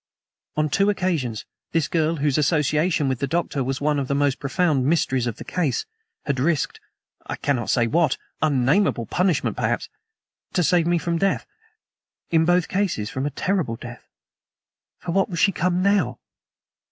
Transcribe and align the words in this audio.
On 0.57 0.67
two 0.67 0.89
occasions 0.89 1.45
this 1.73 1.87
girl, 1.87 2.15
whose 2.15 2.39
association 2.39 3.07
with 3.07 3.19
the 3.19 3.27
Doctor 3.27 3.63
was 3.63 3.79
one 3.79 3.99
of 3.99 4.07
the 4.07 4.15
most 4.15 4.39
profound 4.39 4.83
mysteries 4.87 5.27
of 5.27 5.35
the 5.35 5.43
case, 5.43 5.85
had 6.25 6.39
risked 6.39 6.79
I 7.27 7.35
cannot 7.35 7.69
say 7.69 7.85
what; 7.85 8.17
unnameable 8.41 9.05
punishment, 9.05 9.57
perhaps 9.57 9.89
to 10.53 10.63
save 10.63 10.87
me 10.87 10.97
from 10.97 11.19
death; 11.19 11.45
in 12.31 12.45
both 12.45 12.67
cases 12.67 13.11
from 13.11 13.27
a 13.27 13.29
terrible 13.29 13.75
death. 13.75 14.07
For 14.97 15.11
what 15.11 15.29
was 15.29 15.37
she 15.37 15.51
come 15.51 15.83
now? 15.83 16.17